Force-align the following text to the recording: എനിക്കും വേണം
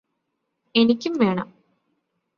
എനിക്കും 0.75 1.13
വേണം 1.17 1.47